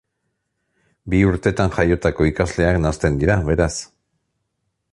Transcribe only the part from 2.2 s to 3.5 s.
ikasleak nahasten dira,